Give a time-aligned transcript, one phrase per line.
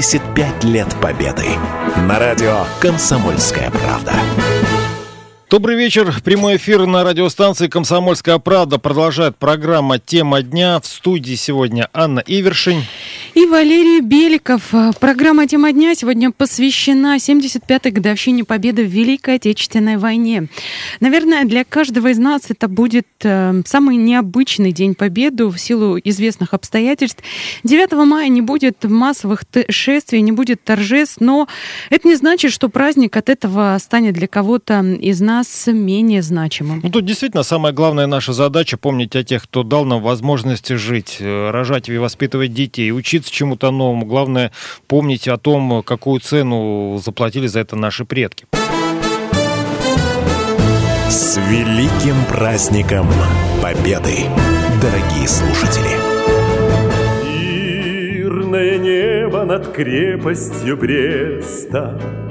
[0.00, 1.46] 75 лет Победы.
[2.08, 4.12] На радио «Комсомольская правда».
[5.50, 6.14] Добрый вечер.
[6.22, 10.78] Прямой эфир на радиостанции «Комсомольская правда» продолжает программа «Тема дня».
[10.78, 12.82] В студии сегодня Анна Ивершин
[13.38, 14.74] и Валерий Беликов.
[15.00, 20.48] Программа «Тема дня» сегодня посвящена 75-й годовщине победы в Великой Отечественной войне.
[21.00, 26.52] Наверное, для каждого из нас это будет э, самый необычный День Победы в силу известных
[26.52, 27.22] обстоятельств.
[27.62, 31.46] 9 мая не будет массовых шествий, не будет торжеств, но
[31.90, 36.80] это не значит, что праздник от этого станет для кого-то из нас менее значимым.
[36.82, 41.18] Ну, тут действительно самая главная наша задача помнить о тех, кто дал нам возможность жить,
[41.20, 44.06] э, рожать и воспитывать детей, учиться чему-то новому.
[44.06, 44.52] Главное
[44.86, 48.46] помнить о том, какую цену заплатили за это наши предки.
[51.08, 53.06] С великим праздником
[53.62, 54.26] Победы,
[54.80, 55.88] дорогие слушатели!
[57.24, 62.27] Мирное небо над крепостью Бреста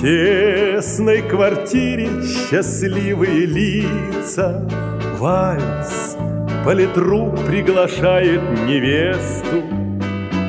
[0.00, 4.68] тесной квартире счастливые лица.
[5.18, 6.16] Вальс
[6.64, 9.62] Политрук приглашает невесту.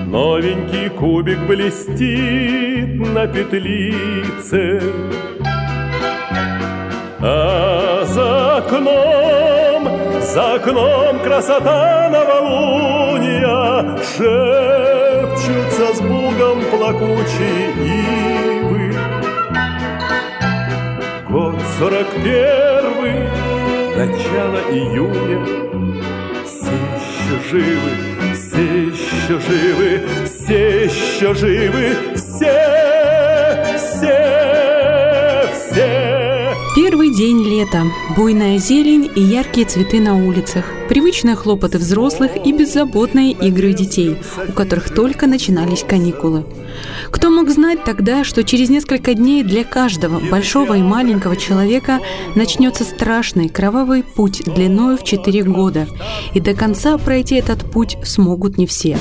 [0.07, 4.81] Новенький кубик блестит на петлице.
[7.19, 9.87] А за окном,
[10.21, 13.97] за окном красота новолуния.
[13.97, 18.56] Шепчутся с Богом плакучие
[21.77, 23.29] сорок первый,
[23.95, 25.67] начало июня.
[26.43, 27.91] Еще живы,
[28.33, 32.86] все еще живы, все еще живы, все,
[37.17, 43.73] день лета, буйная зелень и яркие цветы на улицах, привычные хлопоты взрослых и беззаботные игры
[43.73, 46.45] детей, у которых только начинались каникулы.
[47.09, 52.01] Кто мог знать тогда, что через несколько дней для каждого, большого и маленького человека,
[52.35, 55.87] начнется страшный кровавый путь длиною в 4 года,
[56.35, 58.95] и до конца пройти этот путь смогут не все.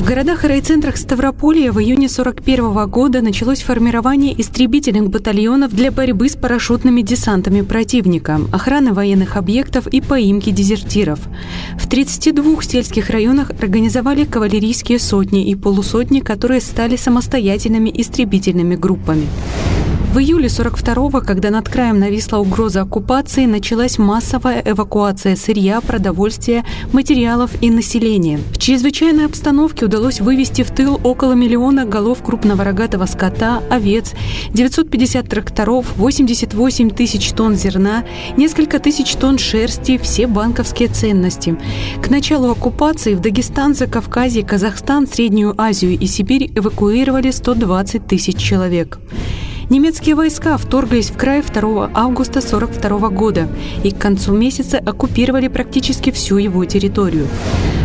[0.00, 6.30] В городах и райцентрах Ставрополья в июне 1941 года началось формирование истребительных батальонов для борьбы
[6.30, 11.20] с парашютными десантами противника, охраны военных объектов и поимки дезертиров.
[11.78, 19.26] В 32 сельских районах организовали кавалерийские сотни и полусотни, которые стали самостоятельными истребительными группами.
[20.12, 27.52] В июле 42-го, когда над краем нависла угроза оккупации, началась массовая эвакуация сырья, продовольствия, материалов
[27.60, 28.40] и населения.
[28.52, 34.14] В чрезвычайной обстановке удалось вывести в тыл около миллиона голов крупного рогатого скота, овец,
[34.52, 38.02] 950 тракторов, 88 тысяч тонн зерна,
[38.36, 41.56] несколько тысяч тонн шерсти, все банковские ценности.
[42.02, 48.98] К началу оккупации в Дагестан, Закавказье, Казахстан, Среднюю Азию и Сибирь эвакуировали 120 тысяч человек.
[49.70, 53.48] Немецкие войска вторглись в край 2 августа 1942 года
[53.84, 57.28] и к концу месяца оккупировали практически всю его территорию.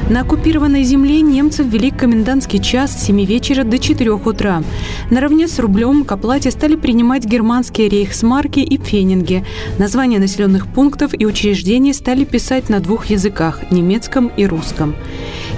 [0.10, 4.64] На оккупированной земле немцы ввели комендантский час с 7 вечера до 4 утра.
[5.12, 9.46] Наравне с рублем к оплате стали принимать германские рейхсмарки и пфенинги.
[9.78, 14.96] Названия населенных пунктов и учреждений стали писать на двух языках– немецком и русском.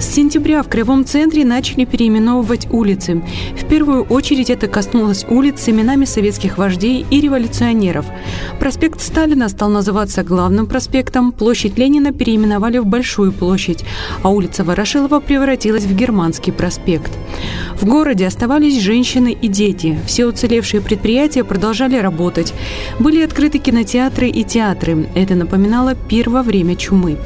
[0.00, 3.20] С сентября в Кривом центре начали переименовывать улицы.
[3.60, 8.06] В первую очередь это коснулось улиц с именами советских вождей и революционеров.
[8.60, 13.84] Проспект Сталина стал называться главным проспектом, площадь Ленина переименовали в Большую площадь,
[14.22, 17.10] а улица Ворошилова превратилась в Германский проспект.
[17.74, 19.98] В городе оставались женщины и дети.
[20.06, 22.54] Все уцелевшие предприятия продолжали работать.
[23.00, 25.08] Были открыты кинотеатры и театры.
[25.16, 27.18] Это напоминало первое время чумы.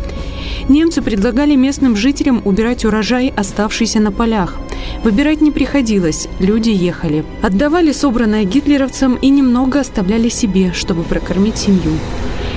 [0.68, 4.56] Немцы предлагали местным жителям убирать урожай, оставшийся на полях.
[5.04, 7.24] Выбирать не приходилось, люди ехали.
[7.42, 11.92] Отдавали собранное гитлеровцам и немного оставляли себе, чтобы прокормить семью.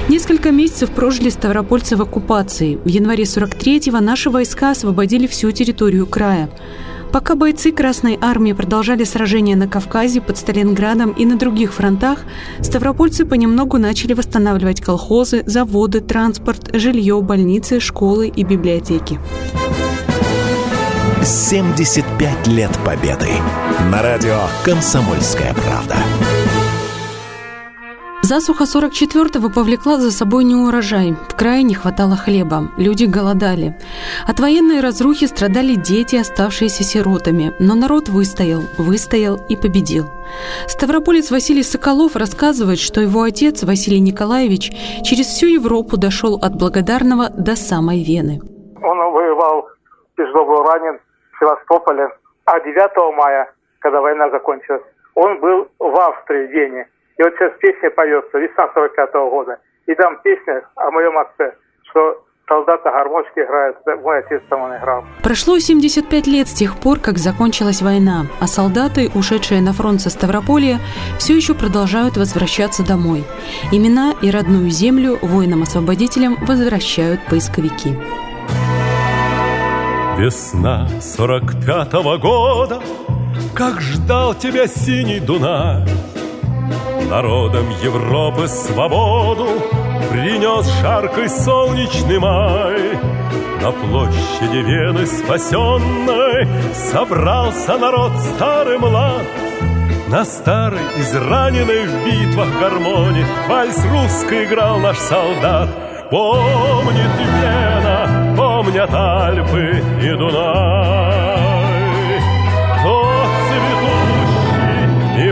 [0.07, 2.78] Несколько месяцев прожили ставропольцы в оккупации.
[2.84, 6.50] В январе 43-го наши войска освободили всю территорию края.
[7.16, 12.20] Пока бойцы Красной Армии продолжали сражения на Кавказе, под Сталинградом и на других фронтах,
[12.60, 19.18] ставропольцы понемногу начали восстанавливать колхозы, заводы, транспорт, жилье, больницы, школы и библиотеки.
[21.24, 23.30] 75 лет Победы.
[23.90, 25.96] На радио «Комсомольская правда».
[28.25, 31.13] Засуха 44-го повлекла за собой неурожай.
[31.30, 32.72] В крае не хватало хлеба.
[32.75, 33.75] Люди голодали.
[34.27, 37.54] От военной разрухи страдали дети, оставшиеся сиротами.
[37.60, 40.06] Но народ выстоял, выстоял и победил.
[40.66, 44.72] Ставрополец Василий Соколов рассказывает, что его отец Василий Николаевич
[45.04, 48.42] через всю Европу дошел от Благодарного до самой Вены.
[48.81, 49.68] Он воевал,
[50.18, 50.98] тяжело ранен
[51.33, 52.10] в Севастополе.
[52.45, 54.81] А 9 мая, когда война закончилась,
[55.13, 56.88] он был в Австрии, в Вене.
[57.18, 59.58] И вот сейчас песня поется, весна 45 -го года.
[59.88, 61.54] И там песня о моем отце,
[61.90, 65.04] что солдата гармошки играет, мой отец там он играл.
[65.24, 70.10] Прошло 75 лет с тех пор, как закончилась война, а солдаты, ушедшие на фронт со
[70.10, 70.78] Ставрополя,
[71.18, 73.24] все еще продолжают возвращаться домой.
[73.72, 77.98] Имена и родную землю воинам-освободителям возвращают поисковики.
[80.18, 82.82] Весна сорок пятого года,
[83.54, 85.84] Как ждал тебя синий Дунай,
[87.10, 89.48] Народом Европы свободу
[90.12, 93.00] Принес жаркий солнечный май.
[93.62, 99.24] На площади Вены спасенной Собрался народ старый млад,
[100.08, 105.68] на старой, израненной в битвах гармоне Вальс русский играл наш солдат.
[106.12, 111.35] Помнит Вена, помнят Альпы и Дунай.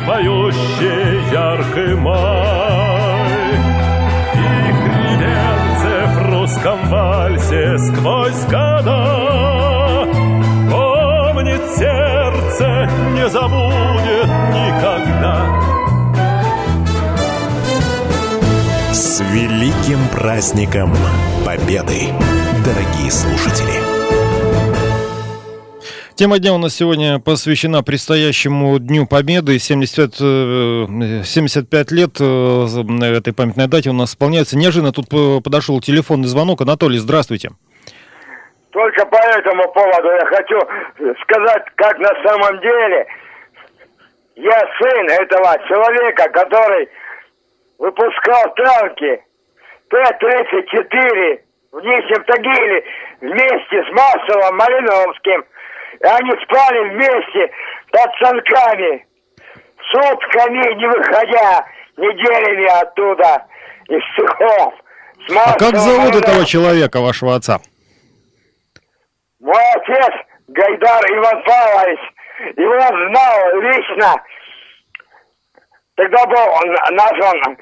[0.06, 3.54] Поющий яркий май.
[4.34, 4.80] Их
[5.22, 10.08] ревенце в русском вальсе сквозь года
[10.72, 15.36] Помнит сердце, не забудет никогда.
[18.92, 20.94] С великим праздником
[21.46, 22.10] Победы,
[22.64, 24.23] дорогие слушатели!
[26.16, 29.58] Тема дня у нас сегодня посвящена предстоящему Дню Победы.
[29.58, 34.56] 75, 75 э, лет э, этой памятной дате у нас исполняется.
[34.56, 35.10] Неожиданно тут
[35.44, 36.62] подошел телефонный звонок.
[36.62, 37.50] Анатолий, здравствуйте.
[38.70, 40.60] Только по этому поводу я хочу
[41.24, 43.08] сказать, как на самом деле
[44.36, 46.90] я сын этого человека, который
[47.80, 49.20] выпускал танки
[49.90, 51.40] Т-34
[51.72, 52.84] в Нижнем Тагиле
[53.22, 55.44] вместе с Массовым Малиновским.
[56.04, 57.52] И они спали вместе
[57.92, 59.06] под санками,
[59.90, 61.66] сутками не выходя,
[61.96, 63.46] неделями оттуда,
[63.88, 64.74] из цехов.
[65.34, 67.60] А как зовут этого человека, вашего отца?
[69.40, 70.14] Мой отец
[70.50, 72.00] Гайдар Иван Павлович.
[72.58, 74.16] Его знал лично.
[75.96, 76.48] Тогда был
[76.92, 77.58] назван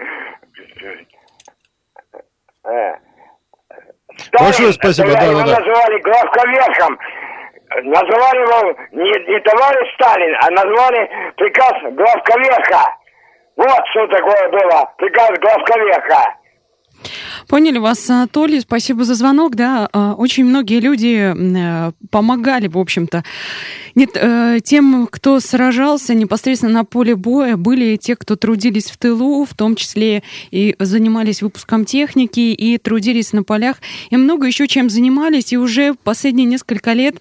[2.63, 2.93] э,
[4.31, 5.59] Большое спасибо, да, его да, да.
[5.59, 6.99] называли главковерхом.
[7.83, 12.95] Называли его не, не товарищ Сталин, а назвали приказ главковерха.
[13.55, 16.35] Вот что такое было, приказ главковерха.
[17.47, 18.59] Поняли вас, Анатолий.
[18.59, 19.55] Спасибо за звонок.
[19.55, 23.23] Да, а, очень многие люди э, помогали, в общем-то.
[23.95, 29.45] Нет, э, тем, кто сражался непосредственно на поле боя, были те, кто трудились в тылу,
[29.45, 33.77] в том числе и занимались выпуском техники, и трудились на полях,
[34.09, 35.51] и много еще чем занимались.
[35.53, 37.15] И уже последние несколько лет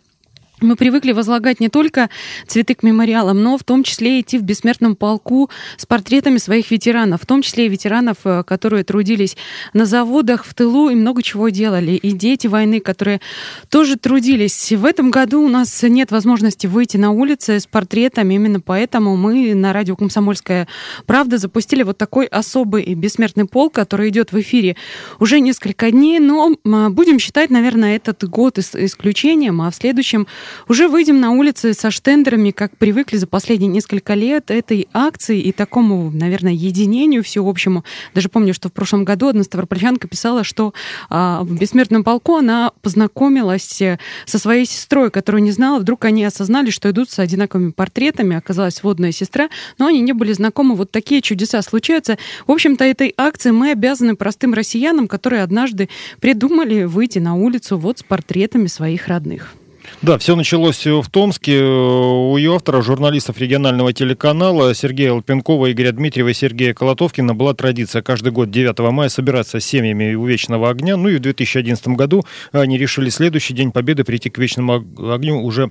[0.61, 2.11] мы привыкли возлагать не только
[2.47, 7.23] цветы к мемориалам, но в том числе идти в бессмертном полку с портретами своих ветеранов,
[7.23, 9.37] в том числе и ветеранов, э, которые трудились
[9.73, 11.93] на заводах, в тылу и много чего делали.
[11.93, 13.21] И дети войны, которые
[13.69, 14.73] тоже трудились.
[14.73, 18.35] В этом году у нас нет возможности выйти на улицы с портретами.
[18.35, 20.69] Именно поэтому мы на радио «Комсомольская
[21.07, 24.77] правда» запустили вот такой особый бессмертный полк, который идет в эфире
[25.19, 26.19] уже несколько дней.
[26.19, 30.27] Но будем считать, наверное, этот год исключением, а в следующем
[30.69, 35.53] уже выйдем на улицы со штендерами, как привыкли за последние несколько лет этой акции и
[35.53, 37.85] такому, наверное, единению всеобщему.
[38.15, 40.75] Даже помню, что в прошлом году одна ставропольчанка писала, что
[41.09, 45.81] а, в бессмертном полку она познакомилась э, со своей сестрой, которую не знала.
[45.81, 48.37] Вдруг они осознали, что идут с одинаковыми портретами.
[48.37, 50.75] Оказалась водная сестра, но они не были знакомы.
[50.75, 52.19] Вот такие чудеса случаются.
[52.47, 55.89] В общем-то, этой акции мы обязаны простым россиянам, которые однажды
[56.21, 59.55] придумали выйти на улицу вот с портретами своих родных.
[60.03, 61.63] Да, все началось в Томске.
[61.63, 68.01] У ее автора, журналистов регионального телеканала Сергея Лапенкова, Игоря Дмитриева и Сергея Колотовкина была традиция
[68.01, 70.97] каждый год 9 мая собираться с семьями у Вечного огня.
[70.97, 75.71] Ну и в 2011 году они решили следующий день Победы прийти к Вечному огню уже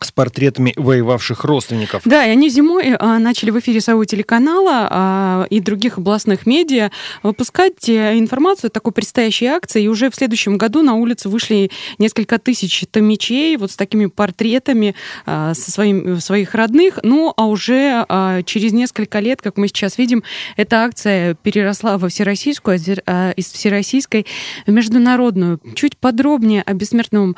[0.00, 2.02] с портретами воевавших родственников.
[2.04, 6.90] Да, и они зимой а, начали в эфире своего телеканала а, и других областных медиа
[7.22, 9.84] выпускать э, информацию о такой предстоящей акции.
[9.84, 14.94] И уже в следующем году на улицу вышли несколько тысяч томичей вот с такими портретами
[15.26, 16.98] а, со своим, своих родных.
[17.02, 20.22] Ну, а уже а, через несколько лет, как мы сейчас видим,
[20.56, 24.26] эта акция переросла во всероссийскую, а из всероссийской
[24.66, 25.60] в международную.
[25.74, 27.36] Чуть подробнее о бессмертном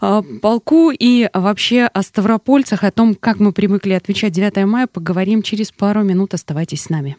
[0.00, 5.40] а, полку и вообще о ставропольцах, о том, как мы привыкли отвечать 9 мая, поговорим
[5.40, 6.34] через пару минут.
[6.34, 7.16] Оставайтесь с нами.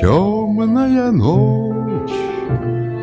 [0.00, 2.10] Темная ночь,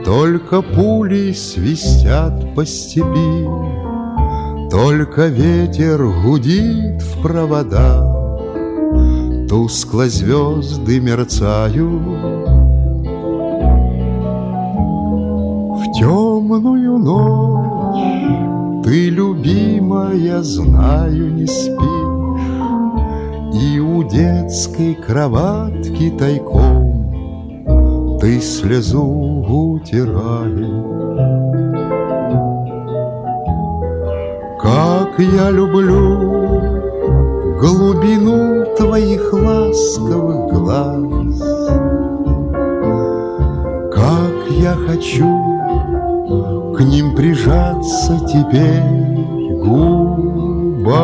[0.03, 3.47] Только пули свистят по степи,
[4.69, 8.03] Только ветер гудит в провода,
[9.47, 11.79] Тускло звезды мерцают.
[15.79, 15.97] В
[16.49, 18.83] темную ночь.
[18.83, 21.77] Ты, любимая, знаю, не спишь,
[23.53, 30.65] И у детской кроватки тайком ты слезу утираешь.
[34.59, 36.17] Как я люблю
[37.59, 41.43] глубину твоих ласковых глаз,
[43.93, 45.48] Как я хочу
[46.79, 48.81] к ним прижаться теперь
[49.61, 50.95] губами.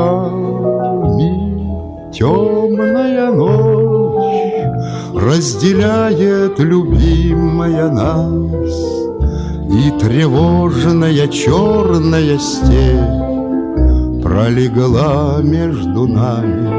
[2.13, 4.63] Темная ночь
[5.21, 8.73] разделяет любимая нас,
[9.69, 16.69] И тревожная черная степь пролегла между нами.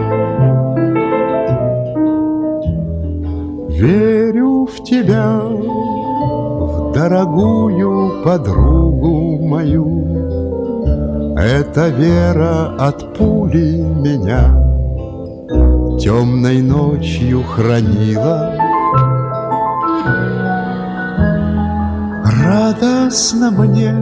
[3.79, 5.43] Верю в тебя,
[6.97, 11.37] дорогую подругу мою.
[11.37, 14.57] Эта вера от пули меня
[16.01, 18.55] темной ночью хранила.
[22.25, 23.95] Радостно мне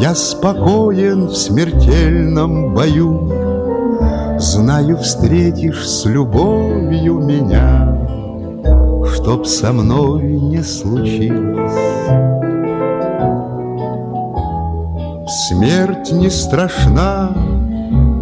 [0.00, 3.30] я спокоен в смертельном бою,
[4.38, 7.96] Знаю, встретишь с любовью меня,
[9.14, 11.51] Чтоб со мной не случилось.
[15.34, 17.30] Смерть не страшна,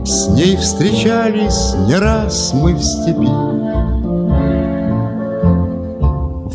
[0.05, 3.27] с ней встречались не раз мы в степи.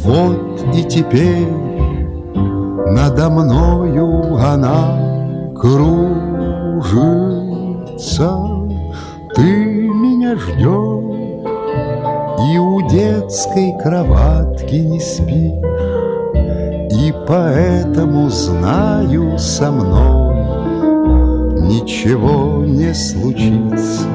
[0.01, 1.51] Вот и теперь
[2.87, 4.97] надо мною она
[5.59, 6.87] кружится,
[9.35, 11.49] ты меня ждешь,
[12.49, 15.51] и у детской кроватки не спишь,
[16.93, 20.24] и поэтому знаю со мной
[21.65, 24.14] ничего не случится.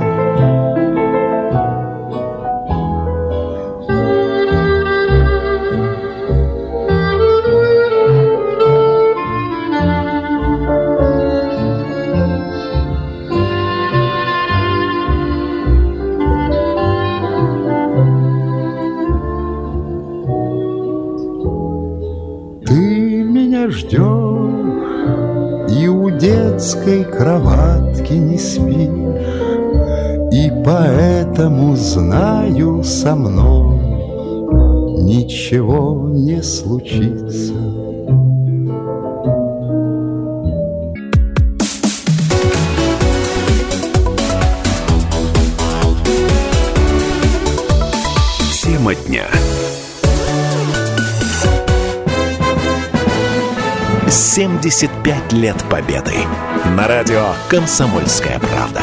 [28.61, 28.88] Спишь,
[30.33, 33.81] И поэтому знаю со мной
[35.02, 37.55] Ничего не случится.
[48.62, 49.26] Тема дня.
[55.02, 56.14] 75 лет Победы.
[56.76, 58.83] На радио «Комсомольская правда».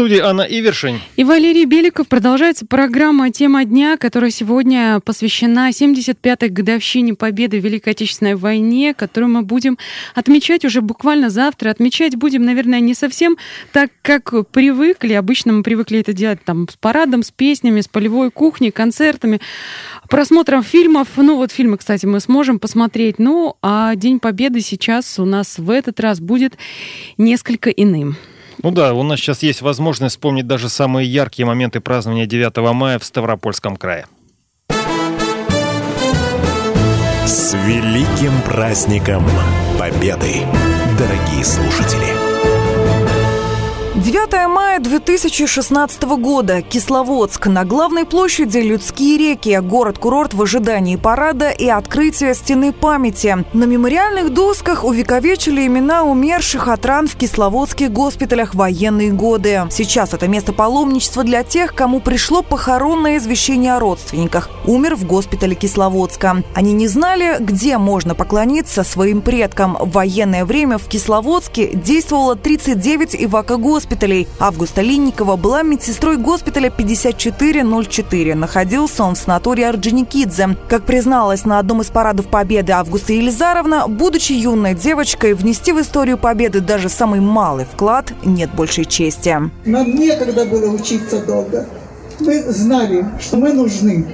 [0.00, 0.98] Студии Анна Ивершин.
[1.16, 2.08] И Валерий Беликов.
[2.08, 9.28] Продолжается программа «Тема дня», которая сегодня посвящена 75-й годовщине победы в Великой Отечественной войне, которую
[9.28, 9.76] мы будем
[10.14, 11.68] отмечать уже буквально завтра.
[11.68, 13.36] Отмечать будем, наверное, не совсем
[13.74, 15.12] так, как привыкли.
[15.12, 19.38] Обычно мы привыкли это делать там с парадом, с песнями, с полевой кухней, концертами
[20.08, 21.08] просмотром фильмов.
[21.16, 23.18] Ну, вот фильмы, кстати, мы сможем посмотреть.
[23.18, 26.56] Ну, а День Победы сейчас у нас в этот раз будет
[27.18, 28.16] несколько иным.
[28.62, 32.98] Ну да, у нас сейчас есть возможность вспомнить даже самые яркие моменты празднования 9 мая
[32.98, 34.06] в Ставропольском крае.
[37.26, 39.24] С великим праздником
[39.78, 40.44] Победы,
[40.98, 42.49] дорогие слушатели!
[44.02, 46.62] 9 мая 2016 года.
[46.62, 47.48] Кисловодск.
[47.48, 49.58] На главной площади людские реки.
[49.58, 53.44] Город-курорт в ожидании парада и открытия стены памяти.
[53.52, 59.64] На мемориальных досках увековечили имена умерших от ран в кисловодских госпиталях военные годы.
[59.70, 64.48] Сейчас это место паломничества для тех, кому пришло похоронное извещение о родственниках.
[64.64, 66.42] Умер в госпитале Кисловодска.
[66.54, 69.76] Они не знали, где можно поклониться своим предкам.
[69.78, 74.28] В военное время в Кисловодске действовало 39 ивако-госпиталей госпиталей.
[74.38, 78.34] Августа Линникова была медсестрой госпиталя 5404.
[78.36, 80.56] Находился он в санатории Орджоникидзе.
[80.68, 86.18] Как призналась на одном из парадов Победы Августа Елизаровна, будучи юной девочкой, внести в историю
[86.18, 89.36] Победы даже самый малый вклад нет большей чести.
[89.64, 91.66] Нам некогда было учиться долго.
[92.20, 94.06] Мы знали, что мы нужны.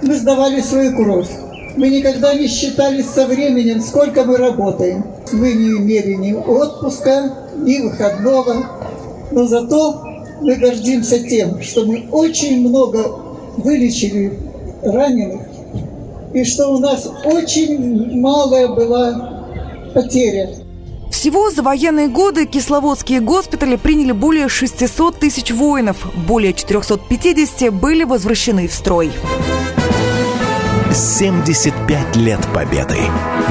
[0.00, 1.28] Мы сдавали свою кровь.
[1.76, 5.04] Мы никогда не считались со временем, сколько мы работаем.
[5.32, 8.66] Мы не имели ни отпуска, ни выходного.
[9.32, 10.02] Но зато
[10.40, 13.18] мы гордимся тем, что мы очень много
[13.56, 14.38] вылечили
[14.82, 15.42] раненых,
[16.34, 19.44] и что у нас очень малая была
[19.94, 20.50] потеря.
[21.10, 26.06] Всего за военные годы кисловодские госпитали приняли более 600 тысяч воинов.
[26.26, 29.12] Более 450 были возвращены в строй.
[30.92, 32.98] 75 лет Победы.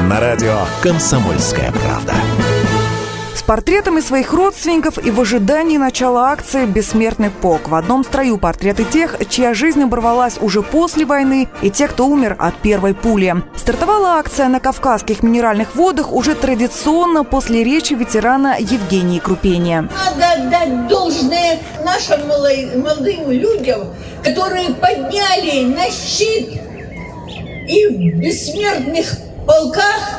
[0.09, 2.13] На радио «Комсомольская правда».
[3.41, 7.69] С портретами своих родственников и в ожидании начала акции «Бессмертный полк».
[7.69, 12.36] В одном строю портреты тех, чья жизнь оборвалась уже после войны, и тех, кто умер
[12.38, 13.33] от первой пули.
[13.55, 19.89] Стартовала акция на Кавказских минеральных водах уже традиционно после речи ветерана Евгении Крупения.
[19.89, 23.88] Надо отдать должное нашим молодым людям,
[24.24, 26.62] которые подняли на щит
[27.67, 29.17] и в бессмертных
[29.48, 30.12] полках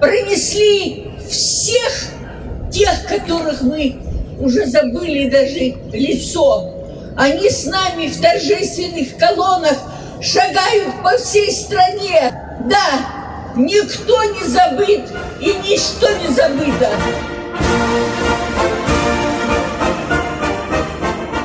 [0.00, 2.19] пронесли всех
[2.70, 3.98] тех, которых мы
[4.38, 6.74] уже забыли даже лицо.
[7.16, 9.76] Они с нами в торжественных колоннах
[10.22, 12.32] шагают по всей стране.
[12.68, 15.02] Да, никто не забыт
[15.40, 16.88] и ничто не забыто.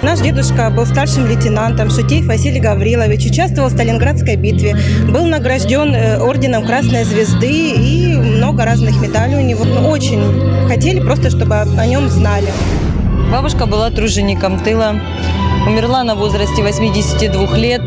[0.06, 4.78] Наш дедушка был старшим лейтенантом, Шутеев Василий Гаврилович, участвовал в Сталинградской битве,
[5.10, 9.64] был награжден э, орденом Красной Звезды и много разных медалей у него.
[9.64, 12.50] Мы очень хотели просто, чтобы о нем знали.
[13.32, 14.94] Бабушка была тружеником тыла,
[15.66, 17.82] умерла на возрасте 82 лет.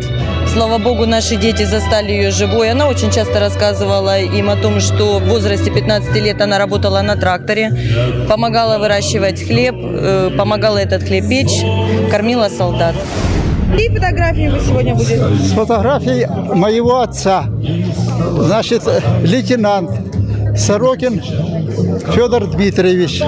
[0.53, 2.71] Слава богу, наши дети застали ее живой.
[2.71, 7.17] Она очень часто рассказывала им о том, что в возрасте 15 лет она работала на
[7.17, 7.71] тракторе,
[8.29, 11.63] помогала выращивать хлеб, э, помогала этот хлеб печь,
[12.11, 12.95] кормила солдат.
[13.79, 15.19] И фотографии вы сегодня будете?
[15.19, 17.45] С фотографией моего отца.
[18.39, 18.83] Значит,
[19.23, 19.91] лейтенант
[20.57, 21.21] Сорокин
[22.15, 23.23] Федор Дмитриевич.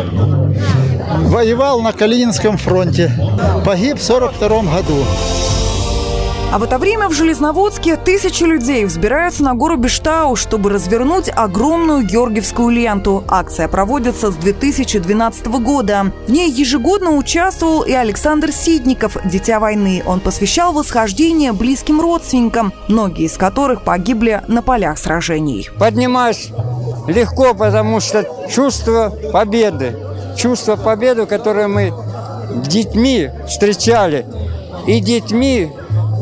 [1.09, 3.13] Воевал на Калининском фронте.
[3.65, 5.05] Погиб в 42 году.
[6.53, 12.03] А в это время в Железноводске тысячи людей взбираются на гору Бештау, чтобы развернуть огромную
[12.03, 13.23] георгиевскую ленту.
[13.29, 16.13] Акция проводится с 2012 года.
[16.27, 20.03] В ней ежегодно участвовал и Александр Сидников, дитя войны.
[20.05, 25.71] Он посвящал восхождение близким родственникам, многие из которых погибли на полях сражений.
[25.79, 26.51] Поднимаюсь
[27.07, 29.97] легко, потому что чувство победы,
[30.41, 31.93] чувство победы, которое мы
[32.67, 34.25] детьми встречали,
[34.87, 35.71] и детьми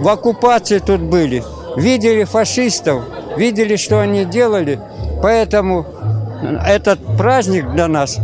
[0.00, 1.44] в оккупации тут были,
[1.76, 3.04] видели фашистов,
[3.36, 4.80] видели, что они делали.
[5.22, 5.86] Поэтому
[6.66, 8.18] этот праздник для нас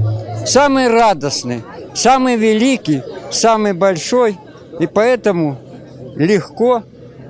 [0.47, 1.63] самый радостный,
[1.95, 4.39] самый великий, самый большой.
[4.81, 5.59] И поэтому
[6.17, 6.83] легко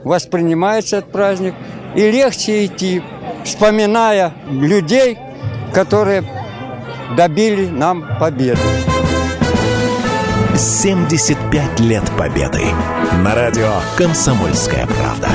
[0.02, 1.54] воспринимается этот праздник.
[1.94, 3.02] И легче идти,
[3.44, 5.18] вспоминая людей,
[5.72, 6.24] которые
[7.16, 8.60] добили нам победу.
[10.56, 12.62] 75 лет Победы.
[13.24, 15.28] На радио «Комсомольская правда».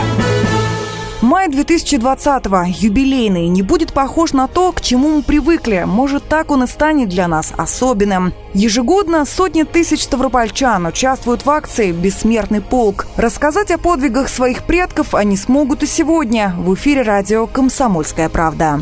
[1.22, 5.84] Май 2020-го, юбилейный, не будет похож на то, к чему мы привыкли.
[5.86, 8.34] Может, так он и станет для нас особенным.
[8.54, 13.06] Ежегодно сотни тысяч ставропольчан участвуют в акции «Бессмертный полк».
[13.18, 16.56] Рассказать о подвигах своих предков они смогут и сегодня.
[16.58, 18.82] В эфире радио «Комсомольская правда».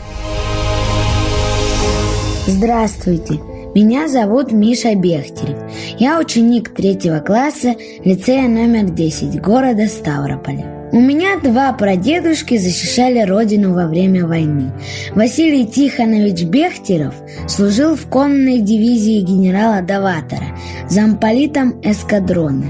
[2.47, 3.41] Здравствуйте.
[3.75, 5.57] Меня зовут Миша Бехтерев.
[5.99, 10.76] Я ученик третьего класса лицея номер 10 города Ставрополя.
[10.91, 14.71] У меня два прадедушки защищали родину во время войны.
[15.13, 17.13] Василий Тихонович Бехтерев
[17.47, 20.57] служил в конной дивизии генерала Даватора,
[20.89, 22.67] замполитом эскадрона,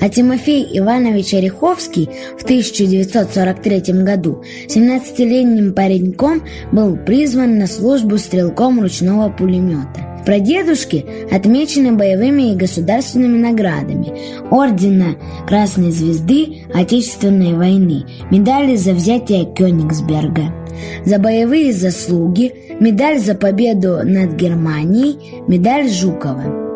[0.00, 9.30] а Тимофей Иванович Ореховский в 1943 году 17-летним пареньком был призван на службу стрелком ручного
[9.30, 10.09] пулемета.
[10.24, 14.12] Прадедушки отмечены боевыми и государственными наградами.
[14.50, 20.54] Ордена Красной Звезды Отечественной войны, медали за взятие Кёнигсберга,
[21.04, 26.69] за боевые заслуги, медаль за победу над Германией, медаль Жукова.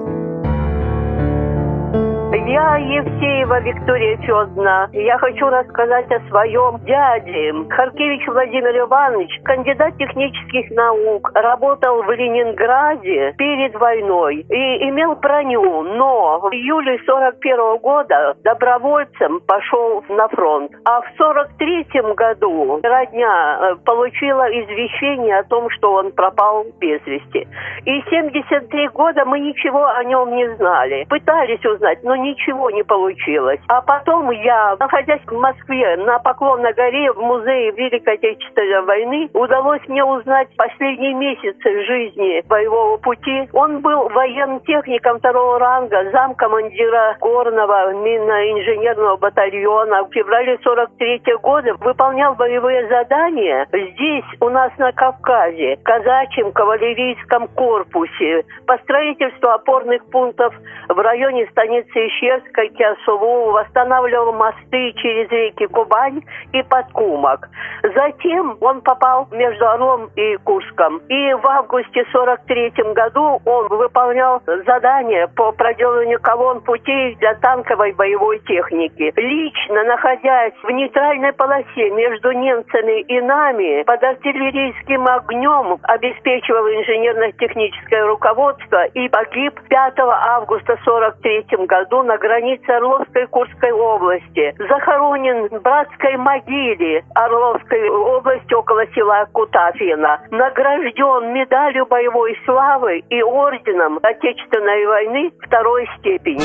[2.77, 4.89] Евсеева Виктория Федоровна.
[4.93, 7.53] Я хочу рассказать о своем дяде.
[7.71, 16.41] Харкевич Владимир Иванович, кандидат технических наук, работал в Ленинграде перед войной и имел броню, но
[16.41, 20.73] в июле 41 года добровольцем пошел на фронт.
[20.85, 27.47] А в 43 году родня э, получила извещение о том, что он пропал без вести.
[27.85, 31.07] И 73 года мы ничего о нем не знали.
[31.09, 33.61] Пытались узнать, но ничего ничего не получилось.
[33.69, 39.81] А потом я, находясь в Москве на Поклонной горе в музее Великой Отечественной войны, удалось
[39.89, 43.49] мне узнать последние месяцы жизни боевого пути.
[43.53, 50.05] Он был военным техником второго ранга, замкомандира горного минно-инженерного батальона.
[50.05, 58.45] В феврале 43 года выполнял боевые задания здесь, у нас на Кавказе, казачьем кавалерийском корпусе,
[58.67, 60.55] по строительству опорных пунктов
[60.89, 62.09] в районе станицы
[62.55, 67.49] Ищерска, Киасулу, восстанавливал мосты через реки Кубань и Подкумок.
[67.83, 70.99] Затем он попал между Орлом и Курском.
[71.09, 78.39] И в августе 43 году он выполнял задание по проделыванию колонн путей для танковой боевой
[78.41, 79.13] техники.
[79.17, 88.85] Лично находясь в нейтральной полосе между немцами и нами, под артиллерийским огнем обеспечивал инженерно-техническое руководство
[88.87, 94.55] и погиб 5 августа 43 году на границе Орловской и Курской области.
[94.59, 100.21] Захоронен в братской могиле Орловской области около села Кутафина.
[100.31, 106.41] Награжден медалью боевой славы и орденом Отечественной войны второй степени.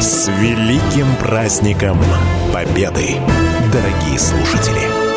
[0.00, 1.96] С великим праздником
[2.54, 3.20] Победы,
[3.72, 5.09] дорогие слушатели!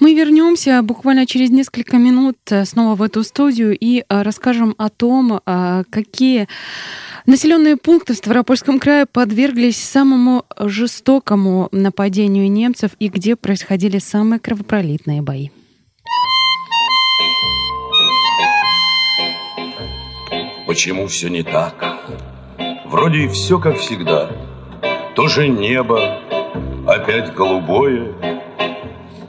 [0.00, 4.90] Мы вернемся буквально через несколько минут э, снова в эту студию и э, расскажем о
[4.90, 6.46] том, э, какие
[7.26, 15.20] населенные пункты в Ставропольском крае подверглись самому жестокому нападению немцев и где происходили самые кровопролитные
[15.20, 15.50] бои.
[20.68, 21.74] Почему все не так?
[22.86, 24.30] Вроде и все как всегда.
[25.16, 26.20] То же небо,
[26.86, 28.14] опять голубое,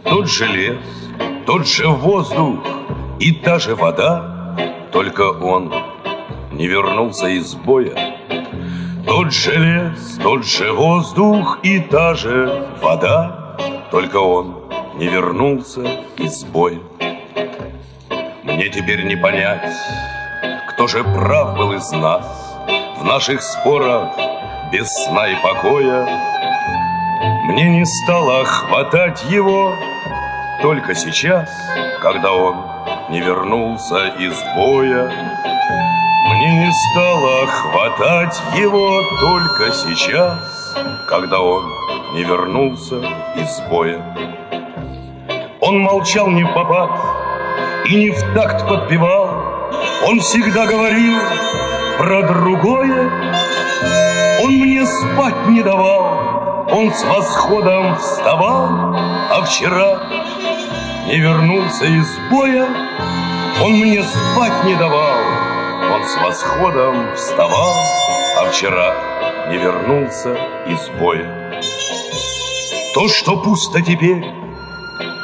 [0.09, 0.77] тот же лес,
[1.45, 2.59] тот же воздух
[3.19, 4.55] и та же вода,
[4.91, 5.71] только он
[6.51, 7.93] не вернулся из боя.
[9.05, 13.57] Тот же лес, тот же воздух и та же вода,
[13.91, 14.63] только он
[14.95, 15.83] не вернулся
[16.17, 16.79] из боя.
[18.43, 19.71] Мне теперь не понять,
[20.69, 22.57] кто же прав был из нас
[22.97, 24.09] в наших спорах
[24.71, 26.07] без сна и покоя.
[27.45, 29.73] Мне не стало хватать его
[30.61, 31.49] только сейчас,
[32.01, 32.65] когда он
[33.09, 35.09] не вернулся из боя,
[36.25, 40.75] мне не стало хватать его только сейчас,
[41.07, 41.63] когда он
[42.13, 42.97] не вернулся
[43.35, 44.03] из боя.
[45.61, 46.91] Он молчал не в попад
[47.85, 49.29] и не в такт подпевал,
[50.07, 51.19] он всегда говорил
[51.97, 53.09] про другое,
[54.43, 58.95] он мне спать не давал, он с восходом вставал,
[59.31, 59.99] а вчера
[61.07, 62.67] не вернулся из боя,
[63.63, 65.17] он мне спать не давал,
[65.93, 67.73] он с восходом вставал,
[68.37, 68.93] а вчера
[69.49, 71.51] не вернулся из боя.
[72.93, 74.25] То, что пусто теперь,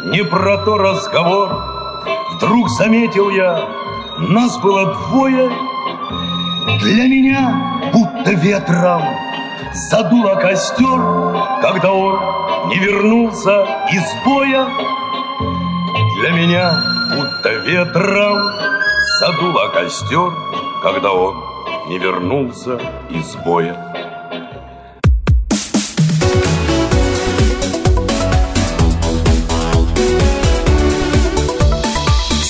[0.06, 1.50] не про то разговор,
[2.36, 3.68] вдруг заметил я,
[4.18, 5.52] нас было двое,
[6.80, 9.04] для меня будто ветром
[9.74, 11.00] задуло костер,
[11.62, 14.68] когда он не вернулся из боя.
[16.16, 16.82] Для меня
[17.14, 18.40] будто ветром
[19.20, 20.32] задуло костер,
[20.82, 21.36] когда он
[21.90, 23.76] не вернулся из боя.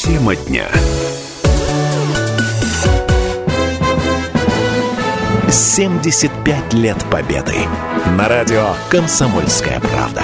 [0.03, 0.67] Тема дня.
[5.49, 7.55] Семьдесят пять лет Победы.
[8.15, 10.21] На радио «Комсомольская правда».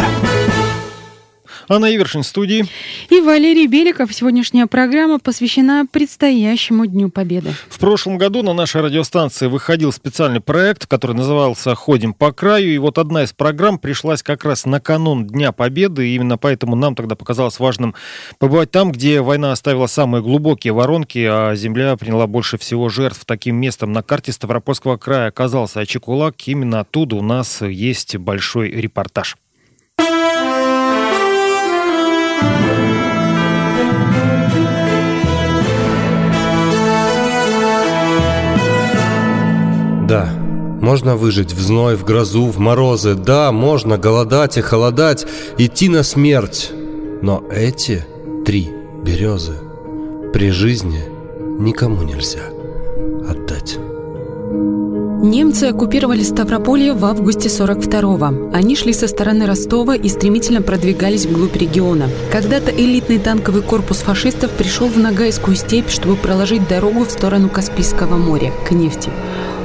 [1.72, 2.66] Анна Ивершин студии.
[3.10, 4.14] И Валерий Беликов.
[4.14, 7.54] Сегодняшняя программа посвящена предстоящему Дню Победы.
[7.70, 12.74] В прошлом году на нашей радиостанции выходил специальный проект, который назывался «Ходим по краю».
[12.74, 16.10] И вот одна из программ пришлась как раз на канун Дня Победы.
[16.10, 17.96] И именно поэтому нам тогда показалось важным
[18.38, 23.24] побывать там, где война оставила самые глубокие воронки, а земля приняла больше всего жертв.
[23.26, 26.36] Таким местом на карте Ставропольского края оказался Ачекулак.
[26.48, 29.38] Именно оттуда у нас есть большой репортаж.
[40.12, 40.30] Да,
[40.82, 43.16] можно выжить в зной, в грозу, в морозы.
[43.16, 45.26] Да, можно голодать и холодать,
[45.58, 46.70] идти на смерть.
[47.22, 48.06] Но эти
[48.46, 48.70] три
[49.06, 49.54] березы
[50.34, 51.06] при жизни
[51.60, 52.42] никому нельзя
[53.26, 53.78] отдать.
[55.24, 58.54] Немцы оккупировали Ставрополье в августе 42-го.
[58.54, 62.10] Они шли со стороны Ростова и стремительно продвигались вглубь региона.
[62.34, 68.18] Когда-то элитный танковый корпус фашистов пришел в Ногайскую степь, чтобы проложить дорогу в сторону Каспийского
[68.18, 69.10] моря, к нефти.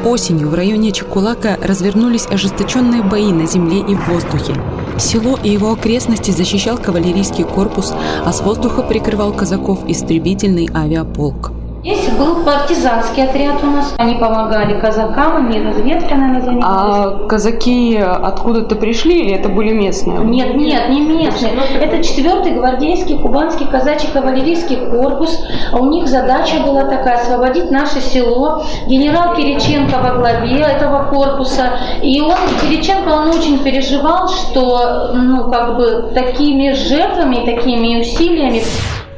[0.07, 4.55] Осенью в районе Чекулака развернулись ожесточенные бои на земле и в воздухе.
[5.01, 7.93] Село и его окрестности защищал кавалерийский корпус,
[8.25, 11.56] а с воздуха прикрывал казаков истребительный авиаполк.
[11.87, 13.95] Здесь был партизанский отряд у нас.
[13.97, 16.65] Они помогали казакам, они разведками занимались.
[16.65, 20.19] А казаки откуда-то пришли или это были местные?
[20.19, 21.53] Нет, нет, не местные.
[21.81, 25.39] Это 4-й гвардейский кубанский казачий кавалерийский корпус.
[25.73, 28.65] У них задача была такая, освободить наше село.
[28.89, 31.71] Генерал Кириченко во главе этого корпуса.
[32.03, 38.61] И он, Кириченко, он очень переживал, что ну, как бы такими жертвами, такими усилиями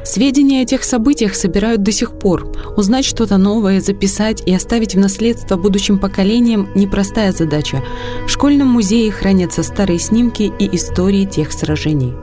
[0.03, 2.51] Сведения о тех событиях собирают до сих пор.
[2.77, 7.83] Узнать что-то новое, записать и оставить в наследство будущим поколениям– непростая задача.
[8.25, 12.13] В школьном музее хранятся старые снимки и истории тех сражений.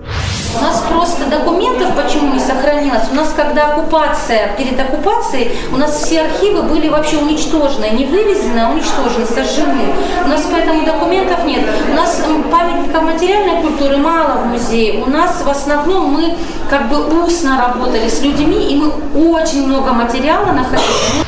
[0.58, 1.75] У нас просто документов
[2.66, 3.02] сохранилось?
[3.10, 8.58] У нас, когда оккупация, перед оккупацией, у нас все архивы были вообще уничтожены, не вывезены,
[8.58, 9.94] а уничтожены, сожжены.
[10.24, 11.64] У нас поэтому документов нет.
[11.90, 15.02] У нас памятников материальной культуры мало в музее.
[15.04, 16.36] У нас в основном мы
[16.68, 18.90] как бы устно работали с людьми, и мы
[19.32, 21.25] очень много материала находили.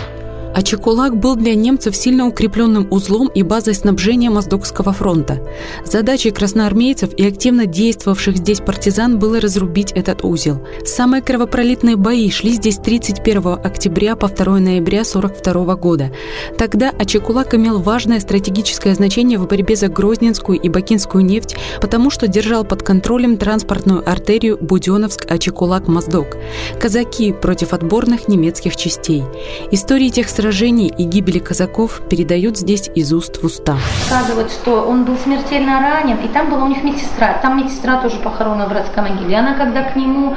[0.59, 5.41] А Чекулак был для немцев сильно укрепленным узлом и базой снабжения Моздокского фронта.
[5.85, 10.67] Задачей красноармейцев и активно действовавших здесь партизан было разрубить этот узел.
[10.85, 16.11] Самые кровопролитные бои шли здесь 31 октября по 2 ноября 1942 года.
[16.59, 22.27] Тогда Ачекулак имел важное стратегическое значение в борьбе за Грозненскую и Бакинскую нефть, потому что
[22.27, 26.37] держал под контролем транспортную артерию Буденовск-Ачекулак-Моздок.
[26.81, 29.23] Казаки против отборных немецких частей.
[29.71, 33.77] Истории тех сражений сражений и гибели казаков передают здесь из уст в уста.
[34.07, 37.35] Сказывают, что он был смертельно ранен, и там была у них медсестра.
[37.43, 39.33] Там медсестра тоже похоронена в братской могиле.
[39.33, 40.37] И она, когда к нему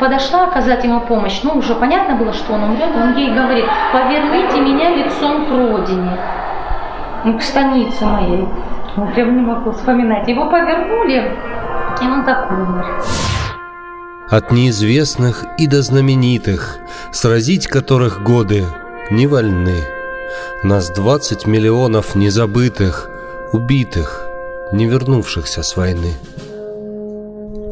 [0.00, 4.60] подошла оказать ему помощь, ну, уже понятно было, что он умрет, он ей говорит, поверните
[4.62, 6.18] меня лицом к родине,
[7.26, 8.48] ну, к станице моей.
[8.96, 10.26] Ну, прям не могу вспоминать.
[10.26, 11.36] Его повернули,
[12.00, 12.86] и он так умер.
[14.30, 16.78] От неизвестных и до знаменитых,
[17.12, 18.64] сразить которых годы
[19.10, 19.84] не вольны.
[20.62, 23.10] Нас 20 миллионов незабытых,
[23.52, 24.26] убитых,
[24.72, 26.14] не вернувшихся с войны.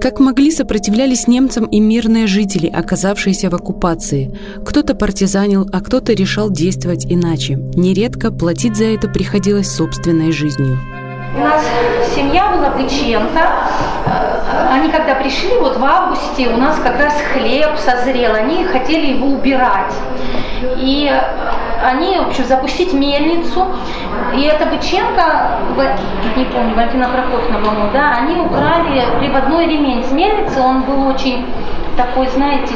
[0.01, 4.37] Как могли, сопротивлялись немцам и мирные жители, оказавшиеся в оккупации.
[4.67, 7.55] Кто-то партизанил, а кто-то решал действовать иначе.
[7.55, 10.81] Нередко платить за это приходилось собственной жизнью.
[11.35, 11.65] У нас
[12.15, 13.41] семья была Быченко.
[14.71, 19.29] Они когда пришли, вот в августе у нас как раз хлеб созрел, они хотели его
[19.29, 19.95] убирать.
[20.77, 21.11] И
[21.83, 23.67] они, в общем, запустить мельницу.
[24.35, 25.59] И это Быченко,
[26.37, 31.47] не помню, Валентина Прокофьевна, по да, они украли приводной ремень с мельницы, он был очень
[31.97, 32.75] такой, знаете,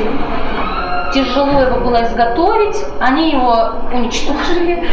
[1.16, 4.86] тяжело его было изготовить, они его уничтожили,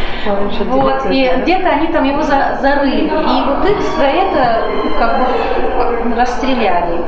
[0.66, 4.62] вот, и где-то они там его за, зарыли, и вот их за это
[4.98, 7.04] как бы расстреляли.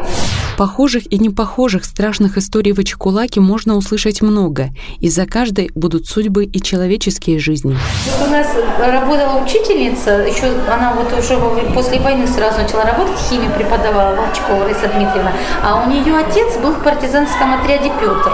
[0.57, 6.47] Похожих и непохожих страшных историй в Ичкулаке можно услышать много, и за каждой будут судьбы
[6.47, 7.77] и человеческие жизни.
[8.19, 8.47] Вот у нас
[8.79, 11.39] работала учительница, еще она вот уже
[11.75, 16.73] после войны сразу начала работать, химию преподавала Волчкова Лариса Дмитриевна, а у нее отец был
[16.73, 18.33] в партизанском отряде Петр.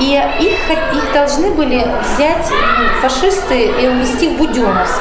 [0.00, 2.46] И их, их должны были взять
[3.00, 5.00] фашисты и увезти в Буденновск.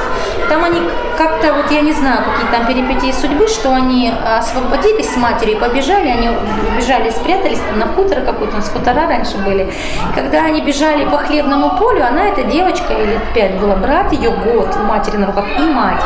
[0.50, 0.82] Там они
[1.18, 6.08] как-то, вот я не знаю, какие там перипетии судьбы, что они освободились с матерью, побежали,
[6.08, 6.30] они
[6.78, 9.72] бежали, спрятались там на хутор какой-то, нас хутора раньше были.
[10.16, 14.76] Когда они бежали по хлебному полю, она, эта девочка, или пять была, брат ее год,
[14.76, 16.02] у матери на руках, и мать.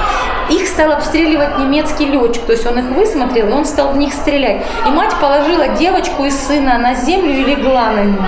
[0.50, 4.14] Их стал обстреливать немецкий летчик, то есть он их высмотрел, и он стал в них
[4.14, 4.64] стрелять.
[4.88, 8.22] И мать положила девочку и сына на землю и легла на них.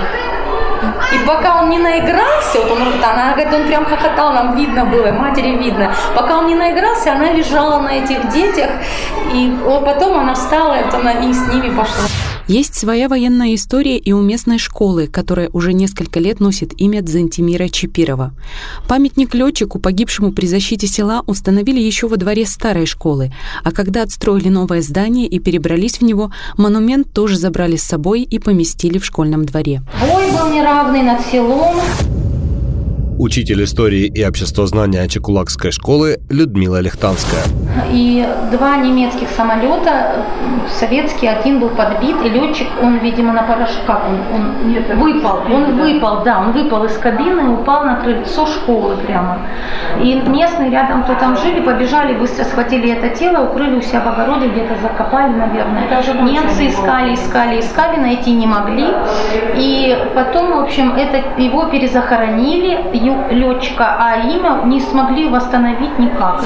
[1.12, 5.12] И пока он не наигрался, вот он, она говорит, он прям хохотал, нам видно было,
[5.12, 5.92] матери видно.
[6.14, 8.70] Пока он не наигрался, она лежала на этих детях,
[9.32, 12.04] и потом она встала, и она и с ними пошла.
[12.50, 17.68] Есть своя военная история и у местной школы, которая уже несколько лет носит имя Дзантимира
[17.68, 18.32] Чипирова.
[18.88, 23.32] Памятник летчику, погибшему при защите села, установили еще во дворе старой школы,
[23.62, 28.40] а когда отстроили новое здание и перебрались в него, монумент тоже забрали с собой и
[28.40, 29.82] поместили в школьном дворе.
[30.00, 31.76] Бой был неравный над селом.
[33.20, 37.42] Учитель истории и обществознания Чекулакской школы Людмила Лехтанская.
[37.92, 40.24] И два немецких самолета,
[40.78, 45.40] советский, один был подбит, и летчик, он, видимо, на парашют, как он, он Нет, выпал,
[45.52, 49.38] он выпал, да, он выпал из кабины и упал на крыльцо школы прямо.
[50.02, 54.08] И местные рядом, кто там жили, побежали, быстро схватили это тело, укрыли у себя в
[54.08, 55.88] огороде, где-то закопали, наверное.
[56.22, 58.86] Немцы искали, искали, искали, найти не могли.
[59.56, 62.78] И потом, в общем, это, его перезахоронили,
[63.30, 66.44] летчика, а имя не смогли восстановить никак.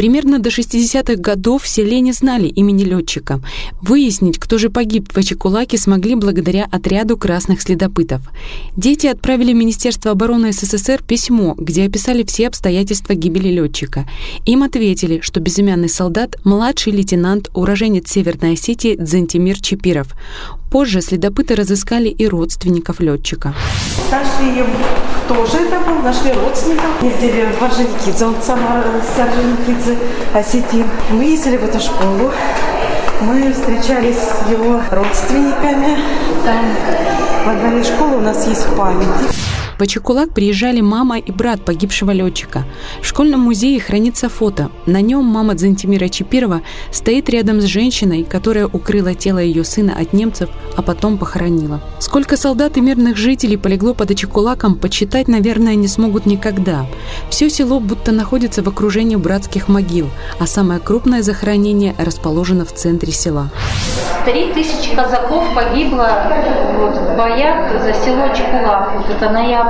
[0.00, 3.40] Примерно до 60-х годов в селе не знали имени летчика.
[3.82, 8.22] Выяснить, кто же погиб в Ачекулаке, смогли благодаря отряду красных следопытов.
[8.78, 14.08] Дети отправили в Министерство обороны СССР письмо, где описали все обстоятельства гибели летчика.
[14.46, 20.14] Им ответили, что безымянный солдат– младший лейтенант, уроженец Северной Осетии Дзентимир Чипиров.
[20.70, 23.52] Позже следопыты разыскали и родственников летчика.
[24.10, 24.64] Нашли,
[25.24, 27.02] кто же это был, нашли родственников.
[27.02, 28.60] Ездили в Орджоникидзе, он сам
[29.18, 29.98] Орджоникидзе
[30.32, 30.84] Осетии.
[31.10, 32.30] Мы ездили в эту школу.
[33.22, 35.98] Мы встречались с его родственниками.
[36.44, 36.64] Там
[37.44, 39.28] во дворе школы у нас есть памятник.
[39.80, 42.64] В Чекулак приезжали мама и брат погибшего летчика.
[43.00, 44.70] В школьном музее хранится фото.
[44.84, 46.60] На нем мама Дзантимира Чипирова
[46.92, 51.80] стоит рядом с женщиной, которая укрыла тело ее сына от немцев, а потом похоронила.
[51.98, 56.84] Сколько солдат и мирных жителей полегло под Чекулаком, подсчитать, наверное, не смогут никогда.
[57.30, 63.12] Все село будто находится в окружении братских могил, а самое крупное захоронение расположено в центре
[63.12, 63.48] села.
[64.26, 66.10] Три тысячи казаков погибло
[66.78, 68.92] вот, в боях за село Чекулак.
[68.96, 69.69] Вот это ноябрь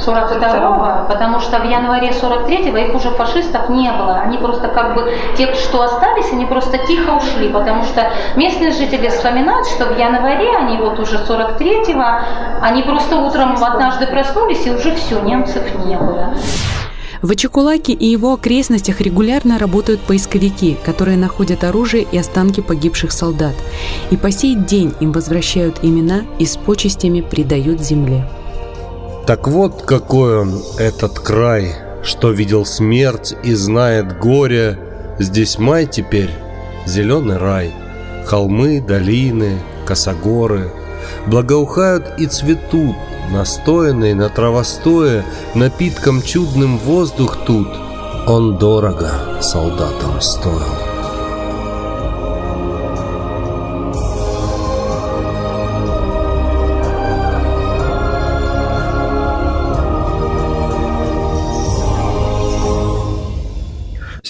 [0.00, 4.16] 42-го, потому что в январе 43-го их уже фашистов не было.
[4.16, 9.08] Они просто как бы, те, что остались, они просто тихо ушли, потому что местные жители
[9.08, 12.04] вспоминают, что в январе они вот уже 43-го,
[12.62, 16.34] они просто утром однажды проснулись и уже все, немцев не было.
[17.22, 23.52] В Ачакулаке и его окрестностях регулярно работают поисковики, которые находят оружие и останки погибших солдат.
[24.10, 28.24] И по сей день им возвращают имена и с почестями предают земле.
[29.26, 34.78] Так вот какой он, этот край, что видел смерть и знает горе.
[35.18, 36.30] Здесь май теперь,
[36.86, 37.72] зеленый рай,
[38.26, 40.70] холмы, долины, косогоры.
[41.26, 42.96] Благоухают и цветут,
[43.30, 47.68] настоянный на травостое, напитком чудным воздух тут.
[48.26, 50.89] Он дорого солдатам стоил.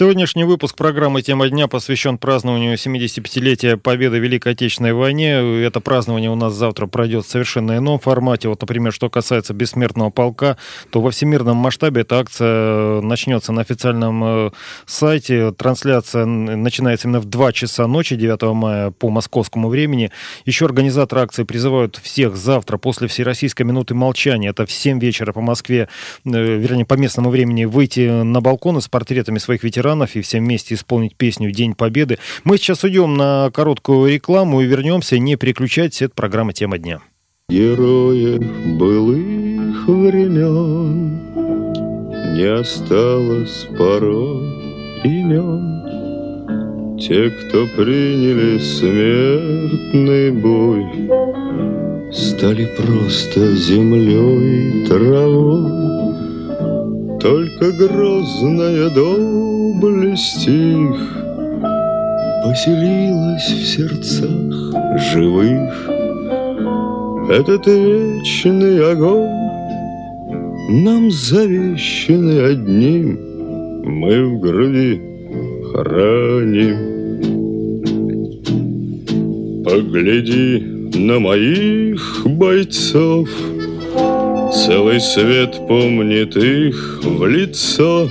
[0.00, 5.62] Сегодняшний выпуск программы «Тема дня» посвящен празднованию 75-летия Победы в Великой Отечественной войне.
[5.62, 8.48] Это празднование у нас завтра пройдет в совершенно ином формате.
[8.48, 10.56] Вот, например, что касается Бессмертного полка,
[10.90, 14.50] то во всемирном масштабе эта акция начнется на официальном э,
[14.86, 15.52] сайте.
[15.52, 20.10] Трансляция начинается именно в 2 часа ночи 9 мая по московскому времени.
[20.46, 25.42] Еще организаторы акции призывают всех завтра после Всероссийской минуты молчания, это в 7 вечера по
[25.42, 25.90] Москве,
[26.24, 30.38] э, вернее, по местному времени, выйти на балконы с портретами своих ветеранов ветеранов и все
[30.38, 32.18] вместе исполнить песню «День Победы».
[32.44, 35.18] Мы сейчас уйдем на короткую рекламу и вернемся.
[35.18, 37.00] Не переключайтесь, это программа «Тема дня».
[37.48, 38.42] Героев
[38.78, 41.18] былых времен
[42.36, 45.80] Не осталось порой имен
[46.96, 50.84] Те, кто приняли смертный бой
[52.12, 55.90] Стали просто землей травой
[57.20, 58.88] только грозная
[60.10, 61.16] доблесть их
[62.42, 64.72] Поселилась в сердцах
[65.12, 65.90] живых.
[67.30, 69.28] Этот вечный огонь
[70.84, 73.18] Нам завещанный одним
[73.84, 75.00] Мы в груди
[75.72, 76.90] храним.
[79.64, 80.64] Погляди
[80.96, 83.28] на моих бойцов—
[84.52, 88.08] Целый свет помнит их в лицо.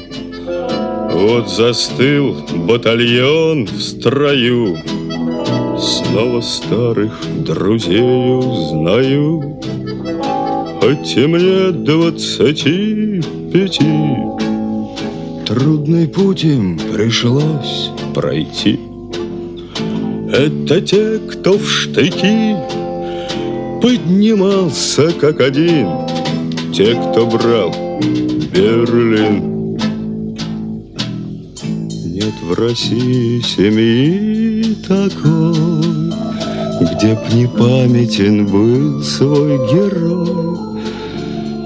[1.19, 4.77] Вот застыл батальон в строю.
[5.77, 9.59] Снова старых друзей узнаю.
[10.79, 14.15] Хоть и мне двадцати пяти,
[15.45, 18.79] Трудный путь им пришлось пройти.
[20.31, 22.55] Это те, кто в штыки
[23.81, 25.89] поднимался как один—
[26.73, 27.75] те, кто брал
[28.53, 29.48] Берлин.
[32.49, 36.09] В России семьи такой,
[36.81, 40.81] Где б не памятен был свой герой.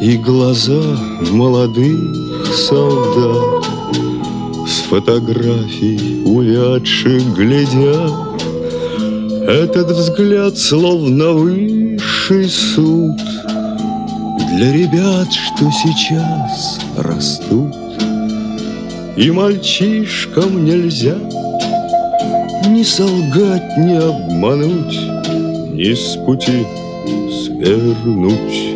[0.01, 0.84] и глаза
[1.31, 3.65] молодых солдат
[4.67, 8.43] С фотографий увядших глядят
[9.47, 13.21] Этот взгляд словно высший суд
[14.53, 17.92] Для ребят, что сейчас растут
[19.16, 21.16] И мальчишкам нельзя
[22.68, 24.99] Ни солгать, ни обмануть
[25.72, 26.66] Ни с пути
[27.30, 28.72] свернуть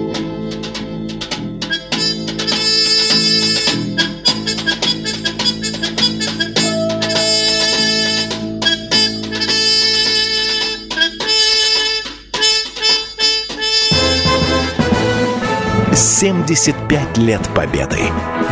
[16.48, 17.98] Семьдесят пять лет Победы.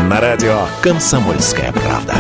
[0.09, 2.15] На радио «Комсомольская правда».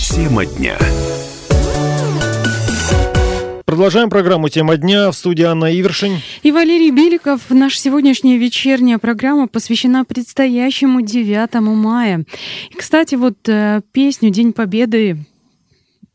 [0.00, 0.78] Тема дня.
[3.66, 6.22] Продолжаем программу «Тема дня» в студии Анна Ивершин.
[6.42, 7.42] И Валерий Беликов.
[7.50, 12.24] Наша сегодняшняя вечерняя программа посвящена предстоящему 9 мая.
[12.70, 15.18] И, кстати, вот э, песню «День Победы»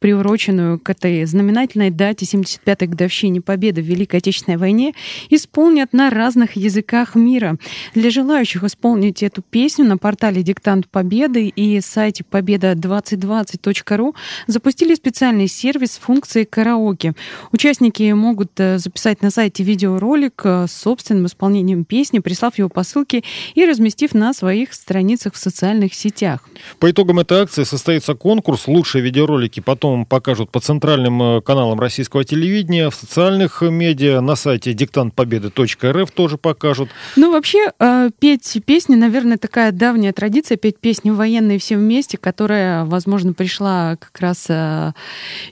[0.03, 4.93] приуроченную к этой знаменательной дате 75-й годовщине Победы в Великой Отечественной войне,
[5.29, 7.55] исполнят на разных языках мира.
[7.95, 14.13] Для желающих исполнить эту песню на портале «Диктант Победы» и сайте победа2020.ру
[14.45, 17.13] запустили специальный сервис с функцией караоке.
[17.53, 22.83] Участники могут э, записать на сайте видеоролик э, с собственным исполнением песни, прислав его по
[22.83, 23.23] ссылке
[23.55, 26.41] и разместив на своих страницах в социальных сетях.
[26.79, 29.61] По итогам этой акции состоится конкурс «Лучшие видеоролики».
[29.61, 36.37] Потом покажут по центральным э, каналам российского телевидения, в социальных медиа, на сайте диктантпобеды.рф тоже
[36.37, 36.89] покажут.
[37.15, 42.85] Ну, вообще, э, петь песни, наверное, такая давняя традиция, петь песни военные все вместе, которая,
[42.85, 44.93] возможно, пришла как раз э,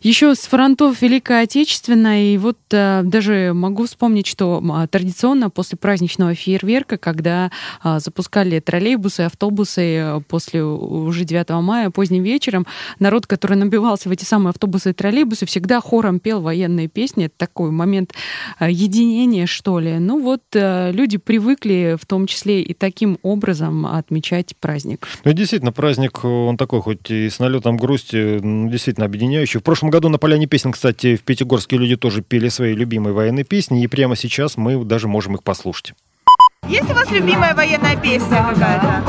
[0.01, 2.33] еще с фронтов Великой Отечественной.
[2.33, 7.51] И вот даже могу вспомнить, что традиционно после праздничного фейерверка, когда
[7.83, 12.65] запускали троллейбусы, автобусы после уже 9 мая, поздним вечером,
[12.99, 17.25] народ, который набивался в эти самые автобусы и троллейбусы всегда хором пел военные песни.
[17.25, 18.13] Это такой момент
[18.61, 19.99] э, единения, что ли.
[19.99, 25.05] Ну вот э, люди привыкли в том числе и таким образом отмечать праздник.
[25.25, 29.59] Ну, действительно, праздник, он такой, хоть и с налетом грусти, действительно объединяющий.
[29.59, 33.43] В прошлом году на Поляне песен, кстати, в Пятигорске люди тоже пели свои любимые военные
[33.43, 35.93] песни, и прямо сейчас мы даже можем их послушать.
[36.69, 39.03] Есть у вас любимая военная песня какая-то?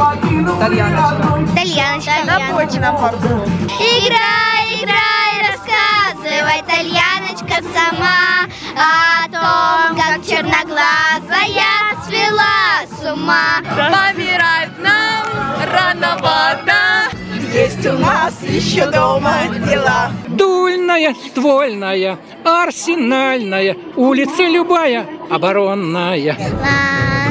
[0.57, 1.47] Итальяночка.
[1.53, 2.13] Итальяночка.
[2.27, 3.47] Напойте нам пару слов.
[3.79, 11.73] Играй, играй, рассказывай, итальяночка сама о том, как черноглазая
[12.05, 13.61] свела с ума.
[13.63, 15.27] Помирать нам
[15.73, 17.11] рановато.
[17.53, 20.11] Есть у нас еще дома дела.
[20.29, 26.37] Дульная, ствольная, арсенальная, улица любая, оборонная.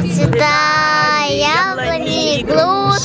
[0.02, 2.44] Цветая яблони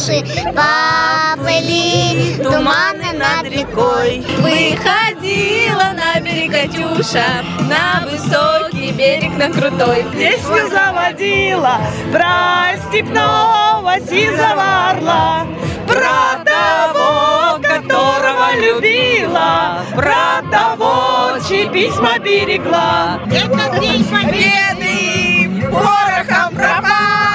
[0.06, 4.24] глуши поплыли туманы над рекой.
[4.38, 10.04] Выходила на берег Катюша, на высокий берег, на крутой.
[10.12, 11.78] Песню заводила
[12.12, 15.46] про степного сизого орла,
[15.86, 23.20] про того, которого любила, про того, чьи письма берегла.
[23.26, 27.25] Это день победы, порохом пропал.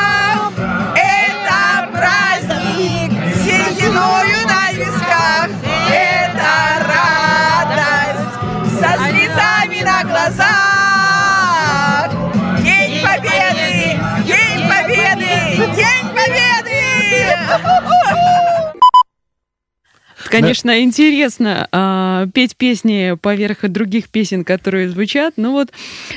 [10.32, 10.71] Gaza.
[20.32, 25.34] Конечно, интересно а, петь песни поверх других песен, которые звучат.
[25.38, 25.70] Но вот,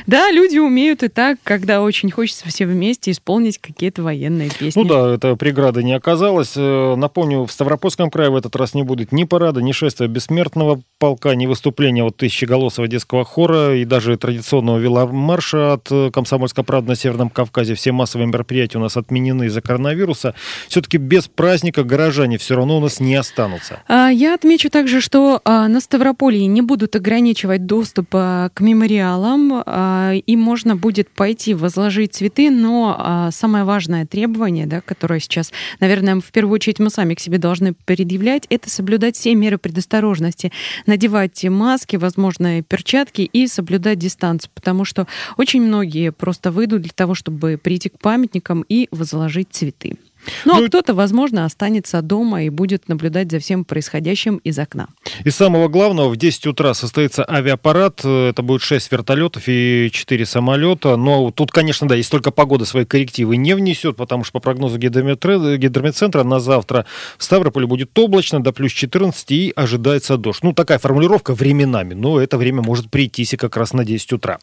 [0.07, 4.81] да, люди умеют и так, когда очень хочется все вместе исполнить какие-то военные песни.
[4.81, 6.53] Ну да, это преграды не оказалось.
[6.57, 10.81] Э, Напомню, в Ставропольском крае в этот раз не будет ни парада, ни шествия бессмертного
[10.99, 16.89] полка, ни выступления вот тысячеголосого детского хора и даже традиционного веломарша от э, Комсомольской правды
[16.89, 17.75] на Северном Кавказе.
[17.75, 20.35] Все массовые мероприятия у нас отменены из-за коронавируса.
[20.69, 23.83] Все-таки без праздника горожане все равно у нас не останутся.
[23.89, 29.63] А, Я отмечу также, что а, на Ставрополье не будут ограничивать доступ а, к мемориалам,
[29.65, 35.53] а, и можно будет пойти возложить цветы, но а, самое важное требование, да, которое сейчас,
[35.81, 40.53] наверное, в первую очередь мы сами к себе должны предъявлять, это соблюдать все меры предосторожности,
[40.87, 47.15] надевать маски, возможно, перчатки и соблюдать дистанцию, потому что очень многие просто выйдут для того,
[47.15, 49.97] чтобы прийти к памятникам и возложить цветы.
[50.45, 54.89] Ну, а кто-то, возможно, останется дома и будет наблюдать за всем происходящим из окна.
[55.25, 58.05] И самого главного, в 10 утра состоится авиапарат.
[58.05, 60.97] Это будет 6 вертолетов и 4 самолета.
[60.97, 64.79] Но тут, конечно, да, если только погода свои коррективы не внесет, потому что по прогнозу
[64.79, 66.87] гидрометцентра на завтра
[67.19, 70.43] в Ставрополе будет облачно до плюс 14 и ожидается дождь.
[70.43, 74.39] Ну, такая формулировка временами, но это время может прийтись и как раз на 10 утра.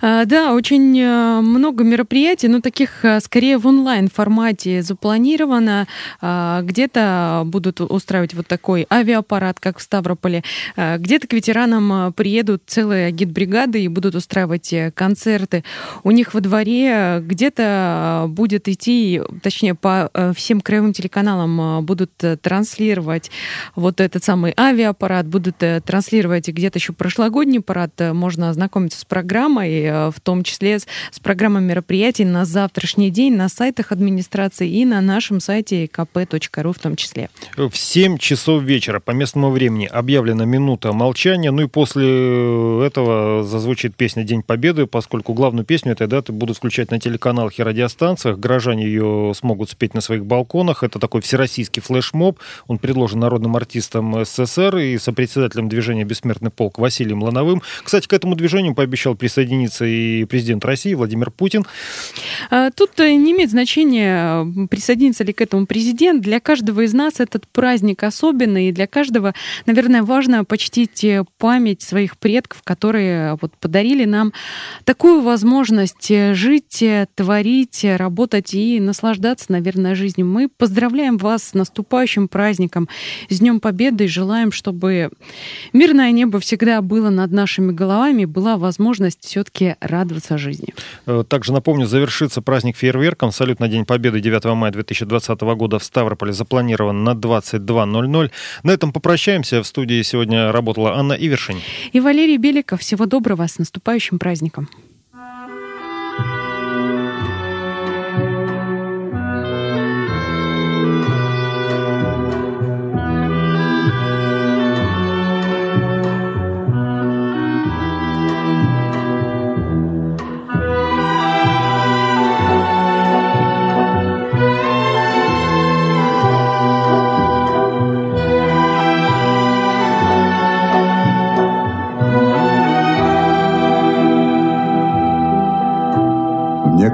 [0.00, 5.07] А, Да, очень э, много мероприятий, но таких э, скорее в онлайн-формате запланировано.
[6.20, 10.42] А, Где-то будут устраивать вот такой авиапарат, как в Ставрополе.
[10.76, 15.64] А, Где-то к ветеранам э, приедут целые гидбригады и будут устраивать э, концерты
[16.04, 17.20] у них во дворе.
[17.20, 23.30] Где-то будет идти, точнее, по э, всем краевым телеканалам будут э, транслировать
[23.74, 27.92] вот этот самый авиапарат, будут транслировать где-то еще прошлогодний парад.
[28.12, 33.48] Можно ознакомиться с программой, в том числе с, с программой мероприятий на завтрашний день на
[33.48, 37.30] сайтах администрации и на нашем сайте kp.ru в том числе.
[37.56, 41.50] В 7 часов вечера по местному времени объявлена минута молчания.
[41.50, 46.90] Ну и после этого зазвучит песня «День Победы», поскольку главную песню этой даты будут включать
[46.90, 48.38] на телеканалах и радиостанциях.
[48.38, 50.82] Горожане ее смогут спеть на своих балконах.
[50.82, 52.38] Это такой всероссийский флешмоб.
[52.66, 57.62] Он предложен народным артистом СССР и сопредседателем движения «Бессмертный полк» Василием Лановым.
[57.82, 61.66] Кстати, к этому движению пообещал присоединиться и президент России Владимир Путин.
[62.50, 66.22] А, Тут э, не имеет значения, э, присоединится ли к этому президент.
[66.22, 69.34] Для каждого из нас этот праздник особенный, и для каждого,
[69.66, 74.32] наверное, важно почтить э, память своих предков, которые вот подарили нам
[74.84, 80.26] такую возможность э, жить, э, творить, э, работать и наслаждаться, наверное, жизнью.
[80.26, 82.88] Мы поздравляем вас с наступающим праздником,
[83.28, 85.10] с Днем Победы и желаем, чтобы
[85.74, 90.72] мирное небо всегда было над нашими головами, была возможность все-таки радоваться жизни.
[91.04, 93.32] Э, Также напомню, завершится праздник фейерверком.
[93.32, 98.30] Салют на День Победы 9 мая 2020 года в Ставрополе запланирован на 22.00.
[98.62, 99.62] На этом попрощаемся.
[99.62, 101.60] В студии сегодня работала Анна Ивершин.
[101.92, 102.80] И Валерий Беликов.
[102.80, 104.68] Всего доброго, с наступающим праздником.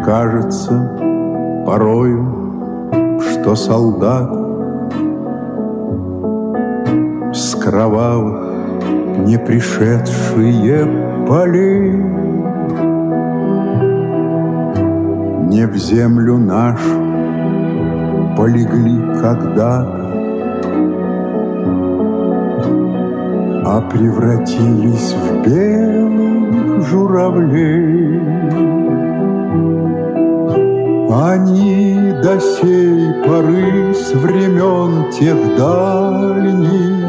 [0.05, 4.31] Кажется порою, что солдат
[7.33, 8.45] С кровавых
[9.27, 11.93] не пришедшие полей
[15.49, 17.01] Не в землю нашу
[18.37, 20.05] полегли когда-то
[23.67, 28.21] А превратились в белых журавлей
[31.15, 37.05] они до сей поры с времен тех дальних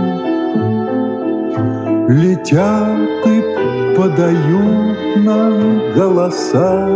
[2.07, 6.87] Летят и подают нам голоса.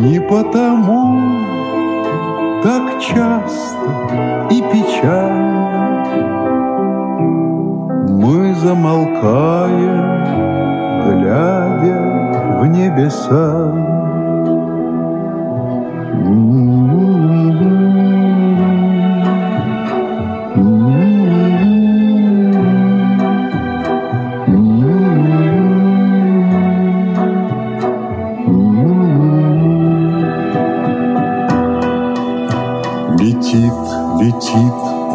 [0.00, 1.20] Не потому
[2.64, 5.62] так часто и печально
[8.08, 10.24] Мы замолкаем,
[11.06, 13.91] глядя в небеса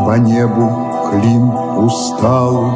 [0.05, 0.69] по небу
[1.09, 2.71] клин усталый,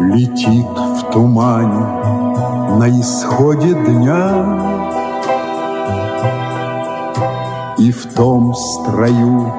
[0.00, 1.86] Летит в тумане
[2.78, 4.44] на исходе дня.
[7.78, 9.52] И в том строю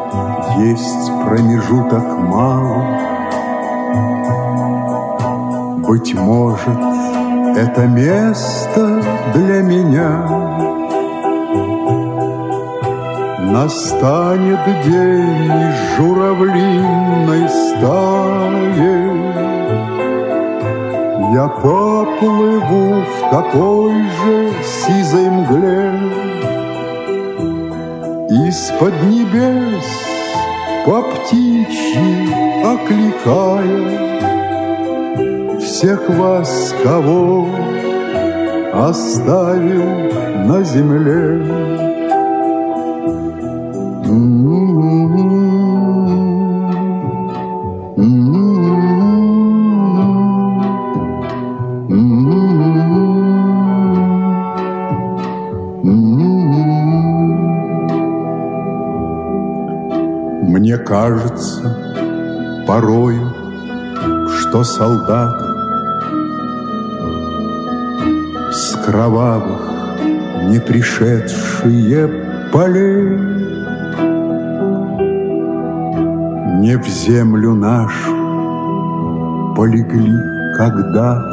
[0.58, 2.84] есть промежуток мал.
[5.88, 6.80] Быть может,
[7.56, 9.02] это место
[9.34, 10.49] для меня
[13.52, 15.52] Настанет день
[15.98, 19.00] журавлиной стаи
[21.34, 25.92] Я поплыву в такой же сизой мгле
[28.48, 29.88] Из-под небес
[30.86, 32.30] по птичьи
[32.64, 34.10] окликая
[35.60, 37.48] Всех вас, кого
[38.74, 40.10] оставил
[40.46, 41.79] на земле.
[61.10, 61.76] Кажется
[62.68, 63.34] порою,
[64.28, 65.42] что солдат
[68.52, 69.62] с кровавых
[70.50, 72.08] не пришедшие
[72.54, 73.18] полей
[76.60, 78.14] не в землю нашу
[79.56, 80.14] полегли
[80.58, 81.24] когда-то,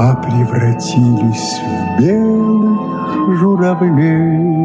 [0.00, 4.64] а превратились в белых журавлей.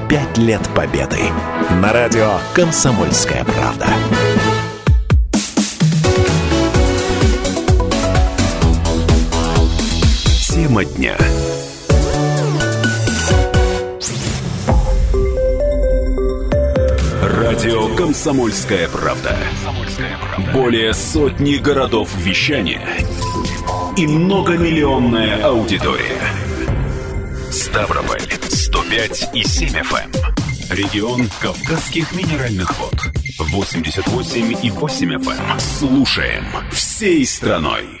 [0.41, 1.19] лет Победы.
[1.81, 3.87] На радио «Комсомольская правда».
[10.47, 11.15] Тема дня.
[17.21, 19.37] Радио «Комсомольская правда».
[20.53, 22.87] Более сотни городов вещания
[23.95, 26.19] и многомиллионная аудитория.
[27.51, 30.20] Ставрополь 105 и 7 FM.
[30.71, 30.77] Эм.
[30.77, 32.95] Регион Кавказских минеральных вод.
[33.39, 35.59] 88 и 8 FM.
[35.59, 37.99] Слушаем всей страной.